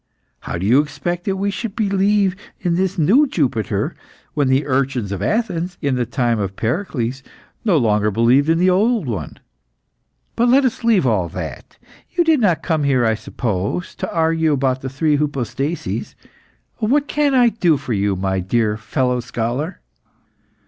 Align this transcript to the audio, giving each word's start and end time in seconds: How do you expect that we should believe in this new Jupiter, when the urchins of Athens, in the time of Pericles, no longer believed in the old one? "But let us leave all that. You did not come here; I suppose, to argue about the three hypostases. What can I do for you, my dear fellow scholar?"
How 0.39 0.57
do 0.57 0.65
you 0.65 0.81
expect 0.81 1.25
that 1.25 1.35
we 1.35 1.51
should 1.51 1.75
believe 1.75 2.35
in 2.59 2.73
this 2.73 2.97
new 2.97 3.27
Jupiter, 3.27 3.93
when 4.33 4.47
the 4.47 4.65
urchins 4.65 5.11
of 5.11 5.21
Athens, 5.21 5.77
in 5.79 5.93
the 5.95 6.07
time 6.07 6.39
of 6.39 6.55
Pericles, 6.55 7.21
no 7.63 7.77
longer 7.77 8.09
believed 8.09 8.49
in 8.49 8.57
the 8.57 8.67
old 8.71 9.05
one? 9.05 9.37
"But 10.35 10.49
let 10.49 10.65
us 10.65 10.83
leave 10.83 11.05
all 11.05 11.29
that. 11.29 11.77
You 12.09 12.23
did 12.23 12.39
not 12.39 12.63
come 12.63 12.83
here; 12.83 13.05
I 13.05 13.13
suppose, 13.13 13.93
to 13.93 14.11
argue 14.11 14.53
about 14.53 14.81
the 14.81 14.89
three 14.89 15.17
hypostases. 15.17 16.15
What 16.77 17.07
can 17.07 17.35
I 17.35 17.49
do 17.49 17.77
for 17.77 17.93
you, 17.93 18.15
my 18.15 18.39
dear 18.39 18.77
fellow 18.77 19.19
scholar?" 19.19 19.81